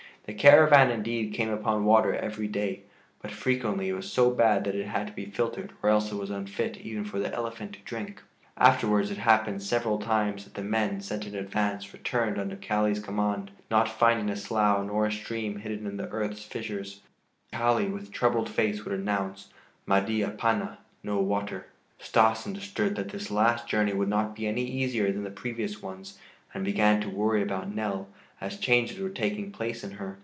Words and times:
The 0.27 0.35
caravan 0.37 0.91
indeed 0.91 1.33
came 1.33 1.49
upon 1.49 1.83
water 1.83 2.15
every 2.15 2.47
day, 2.47 2.83
but 3.21 3.31
frequently 3.31 3.89
it 3.89 3.93
was 3.93 4.09
so 4.09 4.29
bad 4.31 4.63
that 4.63 4.75
it 4.75 4.85
had 4.85 5.07
to 5.07 5.13
be 5.13 5.25
filtered 5.25 5.73
or 5.83 5.89
else 5.89 6.11
it 6.11 6.15
was 6.15 6.29
unfit 6.29 6.77
even 6.77 7.03
for 7.03 7.19
the 7.19 7.33
elephant 7.33 7.73
to 7.73 7.79
drink. 7.81 8.21
Afterwards 8.55 9.11
it 9.11 9.17
happened 9.17 9.61
several 9.63 9.97
times 9.97 10.43
that 10.43 10.53
the 10.53 10.61
men, 10.63 11.01
sent 11.01 11.25
in 11.25 11.33
advance, 11.35 11.91
returned 11.91 12.39
under 12.39 12.55
Kali's 12.55 12.99
command, 13.01 13.49
not 13.69 13.89
finding 13.89 14.29
a 14.29 14.37
slough 14.37 14.85
nor 14.85 15.07
a 15.07 15.11
stream 15.11 15.57
hidden 15.57 15.87
in 15.87 15.97
the 15.97 16.07
earth's 16.09 16.45
fissures, 16.45 17.01
and 17.51 17.59
Kali 17.59 17.87
with 17.87 18.11
troubled 18.11 18.47
face 18.47 18.85
would 18.85 18.93
announce: 18.97 19.49
"Madi 19.87 20.19
apana" 20.21 20.77
(no 21.03 21.19
water). 21.19 21.65
Stas 21.97 22.45
understood 22.47 22.95
that 22.95 23.09
this 23.09 23.31
last 23.31 23.67
journey 23.67 23.91
would 23.93 24.07
not 24.07 24.35
be 24.35 24.47
any 24.47 24.63
easier 24.63 25.11
than 25.11 25.23
the 25.23 25.31
previous 25.31 25.81
ones 25.81 26.19
and 26.53 26.63
began 26.63 27.01
to 27.01 27.09
worry 27.09 27.41
about 27.41 27.73
Nell, 27.73 28.07
as 28.41 28.57
changes 28.57 28.97
were 28.97 29.07
taking 29.09 29.51
place 29.51 29.83
in 29.83 29.91
her. 29.91 30.17